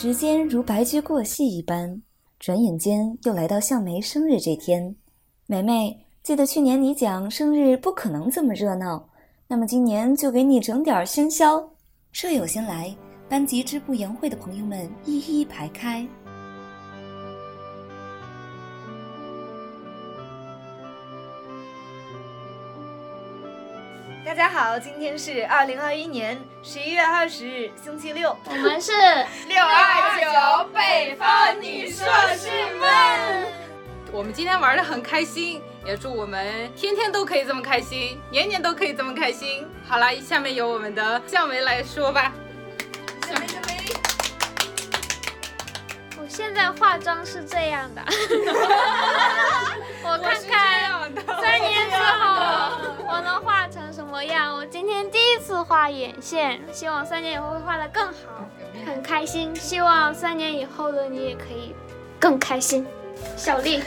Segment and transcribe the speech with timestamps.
[0.00, 2.00] 时间如白驹过隙一般，
[2.38, 4.94] 转眼间又来到向梅生日这天。
[5.46, 9.08] 梅梅，记得去年你讲生日不可能这么热闹，
[9.48, 11.68] 那么今年就给你整点喧嚣。
[12.12, 12.94] 舍友先来，
[13.28, 16.06] 班级支部研会的朋友们一一排开。
[24.38, 28.36] 家好，今天是二零二一年十一月二十日，星期六。
[28.44, 28.92] 我们是
[29.48, 32.06] 六二九北方女硕
[32.36, 32.48] 士
[32.78, 33.48] 们。
[34.12, 39.66] 我们今天玩的很开心，也祝我们天天都可以这么开心，年年都可以这么开心。
[39.88, 42.32] 好了，下面由我们的向梅来说吧。
[43.26, 43.76] 向梅，向梅。
[46.16, 48.02] 我现在化妆是这样的，
[50.04, 50.77] 我看看
[55.48, 58.46] 次画眼线，希望三年以后会画得更好，
[58.84, 59.56] 很开心。
[59.56, 61.74] 希望三年以后的你也可以
[62.20, 62.86] 更开心。
[63.34, 63.82] 小丽，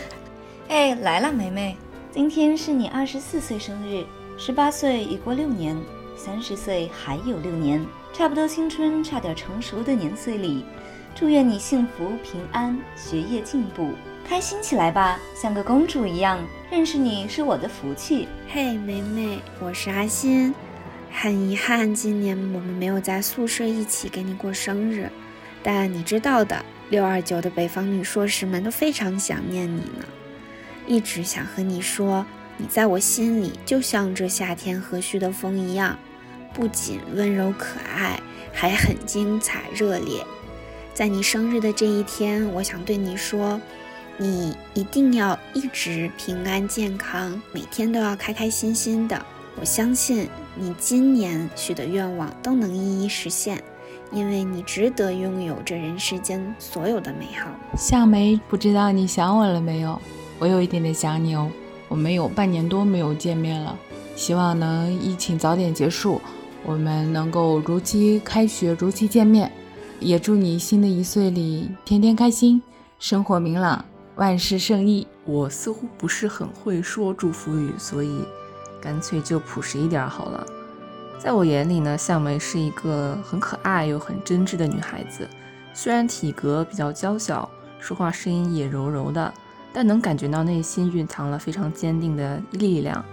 [0.69, 1.77] 哎，来了，梅梅，
[2.09, 4.03] 今天是你二十四岁生日，
[4.39, 5.79] 十八岁已过六年，
[6.17, 10.65] 三十岁还有六年，差不多青春，差点成熟的年岁里，
[11.13, 13.91] 祝愿你幸福平安，学业进步，
[14.27, 16.39] 开心起来吧，像个公主一样。
[16.71, 18.27] 认识你是我的福气。
[18.49, 20.55] 嘿，梅梅，我是阿欣，
[21.13, 25.09] 很遗憾今年我们没有在宿舍一起给你过生日，
[25.61, 26.63] 但你知道的。
[26.89, 30.05] 六二九的北方女硕士们都非常想念你呢，
[30.85, 32.25] 一直想和你说，
[32.57, 35.97] 你在我心里就像这夏天和煦的风一样，
[36.53, 38.19] 不仅温柔可爱，
[38.51, 40.21] 还很精彩热烈。
[40.93, 43.61] 在你生日的这一天，我想对你说，
[44.17, 49.25] 你一定要一直平安健康，每天都要开开心心的。
[49.59, 53.63] 我相信你今年许的愿望都能一一实现。
[54.13, 57.49] 因为你值得拥有这人世间所有的美好。
[57.77, 59.97] 夏梅，不知道你想我了没有？
[60.37, 61.49] 我有一点点想你哦。
[61.87, 63.77] 我们有半年多没有见面了，
[64.17, 66.19] 希望能疫情早点结束，
[66.65, 69.49] 我们能够如期开学，如期见面。
[70.01, 72.61] 也祝你新的一岁里天天开心，
[72.99, 73.85] 生活明朗，
[74.15, 75.07] 万事胜意。
[75.23, 78.19] 我似乎不是很会说祝福语，所以
[78.81, 80.45] 干脆就朴实一点好了。
[81.19, 85.27] 在我眼里呢，向梅是一个很可爱又很真挚的女孩子。
[85.73, 87.47] 虽然体格比较娇小，
[87.79, 89.31] 说话声音也柔柔的，
[89.71, 93.05] 但能感觉到内心蕴藏了非常坚定的力量。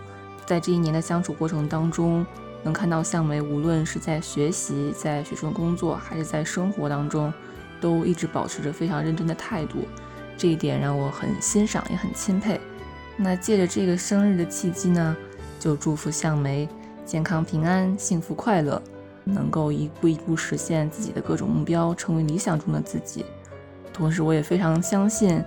[0.47, 2.25] 在这一年的相处过程当中，
[2.65, 7.33] 能看到向梅无论是在学习、在学生工作，还是在生活当中，
[7.81, 9.87] 都一直保持着非常认真的态度。
[10.37, 12.59] 这一点让我很欣赏，也很钦佩。
[13.17, 15.17] 那借着这个生日的契机呢，
[15.59, 16.69] 就祝福向梅。
[17.05, 18.83] 健康平安，幸福快乐，
[19.25, 23.25] 能够一步一步实现自己的各种目标，成为理想中的自己。
[23.95, 25.43] 同时，我也非常相信，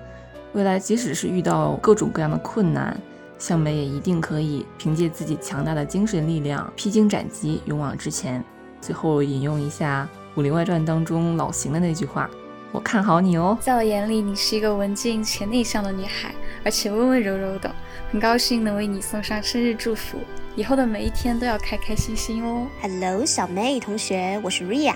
[0.54, 3.00] 未来即使是遇到各种各样的困难，
[3.38, 8.44] 向梅也一定可以凭借自己强大的精神力量，披荆斩棘，勇往直前。
[8.82, 12.28] 最后引用一下《武林外传》当中老邢的那句话
[12.72, 16.34] ：“我看好你哦。”在我眼里，你是一个文静且内向的女孩，
[16.64, 17.74] 而且温温柔柔的。
[18.12, 20.18] 很高兴能为你送上生日祝福，
[20.56, 22.68] 以后的每一天都要开开心心哦。
[22.82, 24.96] Hello，小妹同学，我是 Ria，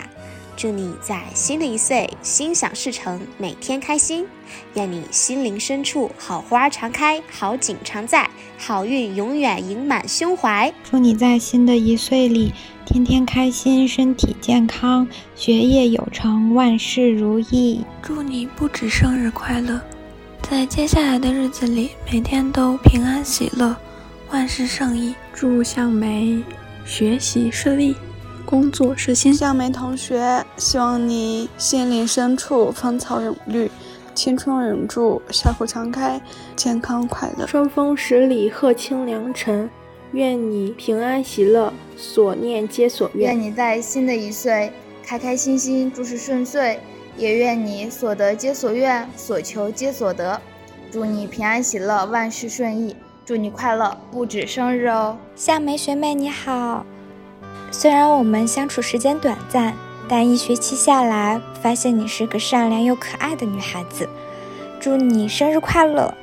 [0.57, 4.25] 祝你在新的一岁心想事成，每天开心。
[4.75, 10.73] 愿你心灵深处好花常开，好景常在，好运永远盈满胸怀。
[10.83, 12.53] 祝你在新的一岁里
[12.85, 17.83] 天天开心，身体健康，学业有成，万事如意。
[18.01, 19.81] 祝你不止生日快乐。
[20.41, 23.75] 在接下来的日子里，每天都平安喜乐，
[24.31, 25.15] 万事胜意。
[25.33, 26.41] 祝向梅
[26.85, 27.95] 学习顺利，
[28.45, 29.33] 工作实现。
[29.33, 33.69] 向梅同学，希望你心灵深处芳草永绿，
[34.13, 36.21] 青春永驻，笑口常开，
[36.55, 37.45] 健康快乐。
[37.45, 39.69] 春风十里，鹤清良辰。
[40.11, 43.35] 愿你平安喜乐，所念皆所愿。
[43.35, 44.71] 愿你在新的一岁
[45.03, 46.79] 开开心心，诸事顺遂。
[47.17, 50.39] 也愿你所得皆所愿，所求皆所得。
[50.91, 52.95] 祝你平安喜乐，万事顺意。
[53.25, 55.17] 祝你快乐不止生日哦！
[55.35, 56.85] 夏梅学妹你好，
[57.71, 59.73] 虽然我们相处时间短暂，
[60.07, 64.07] 但一学期下来，发现你是个善良又可爱的女孩子。
[64.79, 66.13] 祝你生日快乐，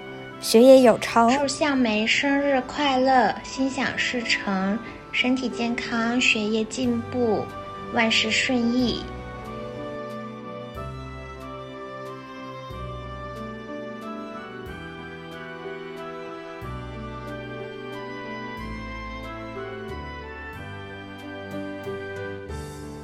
[0.41, 1.31] 学业有成。
[1.39, 4.79] 祝向梅生日快乐，心想事成，
[5.11, 7.45] 身体健康，学业进步，
[7.93, 9.03] 万事顺意。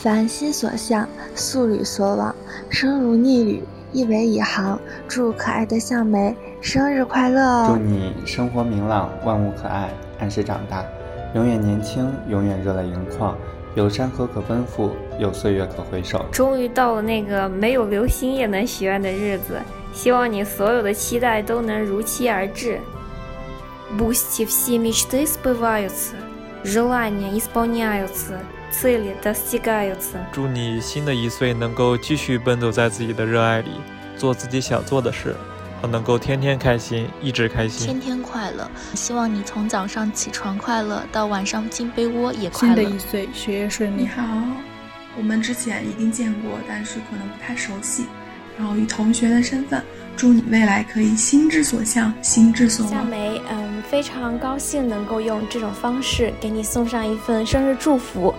[0.07, 2.35] 凡心所向，素履所往，
[2.69, 4.79] 生如逆旅，一为一行。
[5.07, 7.67] 祝可爱的向梅生日快乐！
[7.67, 9.89] 祝你生活明朗，万物可爱，
[10.19, 10.83] 按时长大，
[11.35, 13.37] 永远年轻，永远热泪盈眶。
[13.75, 16.23] 有山河可奔赴，有岁月可回首。
[16.31, 19.59] 终于到了那个没有流星也能许愿的日子，
[19.93, 22.79] 希望你所有的期待都能如期而至。
[23.97, 26.15] Пусть все мечты сбываются,
[26.63, 28.37] желания исполняются,
[28.71, 30.17] цели достигаются。
[30.31, 33.69] 祝你新的一岁能够继续奔走在自己的热爱里，
[34.17, 35.35] 做自己想做的事。
[35.91, 38.71] 能够天天开心，一直开心，天天快乐。
[38.93, 42.75] 希望你从早上起床快乐，到晚上进被窝也快乐。
[42.75, 44.03] 新的一岁，学业顺利。
[44.03, 44.23] 你好，
[45.17, 48.05] 我们之前一定见过，但是可能不太熟悉。
[48.58, 49.80] 然后以同学的身份，
[50.16, 52.98] 祝你未来可以心之所向，心之所向。
[52.98, 58.34] 夏梅，嗯，非常高兴能够用这种方式给你送上一份生日祝福，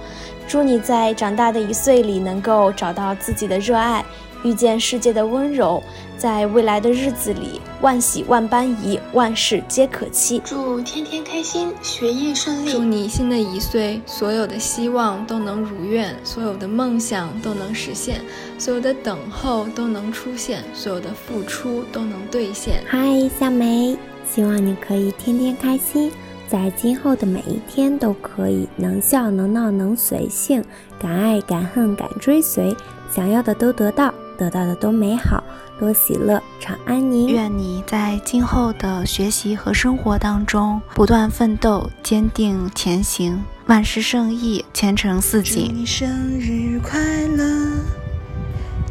[0.45, 4.03] 祝你在长大的一岁里能够找到自己的热爱。
[4.43, 5.81] 遇见世界的温柔，
[6.17, 10.41] 在未来的日子里，万喜万般宜，万事皆可期。
[10.45, 12.71] 祝天天开心，学业顺利。
[12.71, 18.21] 祝你新的一岁，所有的希望都能如愿，所有的梦想都能实现，
[18.57, 22.83] 所有的等候都能出现，所有的付出都能兑现。
[22.87, 23.97] 嗨，小梅，
[24.29, 26.11] 希望你可以天天开心，
[26.47, 30.63] 在今后的每一天都可以能笑能闹能随性，
[30.99, 32.75] 敢爱敢恨敢追随，
[33.13, 34.13] 想要的都得到。
[34.39, 35.43] 得到的都美好，
[35.77, 37.27] 多喜乐，常安宁。
[37.27, 45.67] 愿你在今后的学习和生活当中不断奋斗，坚定前行，万事胜意，前程似锦。
[45.67, 47.01] 祝你生日快
[47.35, 47.83] 乐！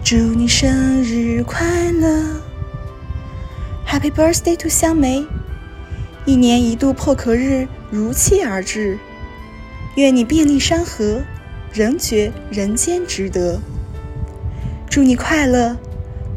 [0.04, 2.22] 祝你生日快乐
[3.86, 5.26] ！Happy birthday to 香梅！
[6.26, 8.98] 一年一度破壳日如期而至，
[9.96, 11.22] 愿你遍历山河，
[11.72, 13.58] 仍觉人间值得。
[14.90, 15.76] 祝你快乐，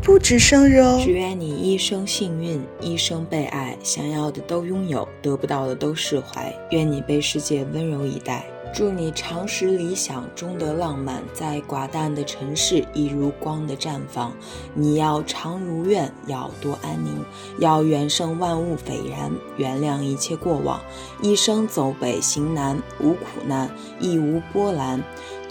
[0.02, 1.00] 不止生日哦！
[1.02, 6.54] 只愿你一生幸运，一生被爱，想要的都拥有，得不到的都释怀。
[6.72, 8.46] 愿你被世界温柔以待。
[8.74, 14.34] 祝你常识理想，终得浪漫，在寡淡的尘世一如光的绽放。
[14.74, 17.24] 你要常如愿，要多安宁，
[17.58, 20.80] 要远胜万物斐然，原谅一切过往。
[21.22, 23.70] 一生走北行南，无苦难，
[24.00, 25.02] 亦无波澜。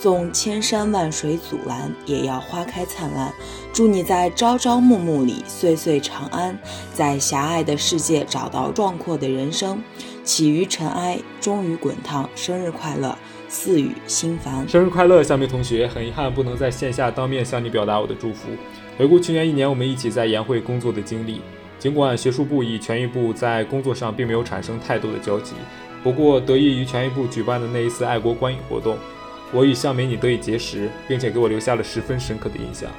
[0.00, 3.30] 纵千山万水阻拦，也要花开灿烂。
[3.70, 6.58] 祝你在朝朝暮暮里岁岁长安，
[6.94, 9.78] 在狭隘的世界找到壮阔的人生。
[10.24, 12.26] 起于尘埃，终于滚烫。
[12.34, 13.14] 生日快乐，
[13.46, 14.66] 似雨心烦。
[14.66, 15.86] 生日快乐，夏梅同学。
[15.86, 18.48] 很遗憾不能在线下当面向你表达我的祝福。
[18.96, 21.42] 回顾去年一年我们一起在研会工作的经历，
[21.78, 25.52] 尽管学术部与全域部在工作上并没有产生太多的交集，
[26.02, 28.96] 不过得益于全域部举办的那一次爱国观影活动，
[29.52, 32.90] 我与向美你得以结识，并且给我留下了十分深刻的印象。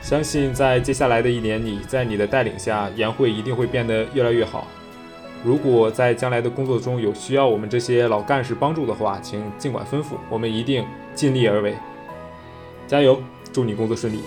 [0.00, 4.66] 相信在接下来的一年里，在你的带领下，研会一定会变得越来越好。
[5.44, 10.84] 如果在将来的工作中有需要我们这些老干事帮助的话，请尽管吩咐，我们一定
[11.14, 11.74] 尽力而为。
[12.86, 13.20] 加油，
[13.52, 14.20] 祝你工作顺利。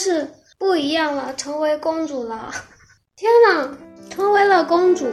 [0.00, 0.26] 是
[0.58, 2.50] 不一样了，成为公主了！
[3.16, 3.76] 天哪，
[4.08, 5.06] 成为了公主。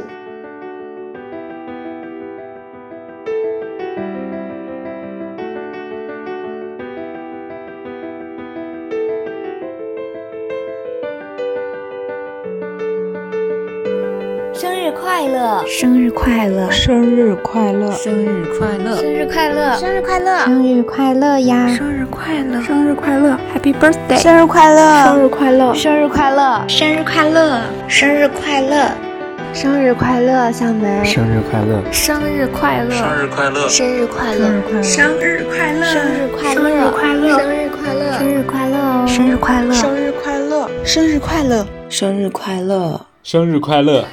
[14.91, 21.67] 快乐，生日快乐，生日快乐，生日快乐，生日快乐，生日快乐，生日快乐呀！
[21.75, 24.17] 生日快乐，生日快乐，Happy Birthday！
[24.17, 28.91] 生日快乐，生日快乐，生日快乐，生日快乐，生日快乐，
[29.53, 31.03] 生日快乐，小梅！
[31.05, 38.77] 生日快乐，生日快乐，生日快乐，生日快乐，生日快乐，生日快乐，生日快乐，生日快乐，生日快乐。
[38.77, 39.05] 哦！
[39.07, 44.05] 生日快乐，生日快乐，生日快乐，生日快乐，生日快乐。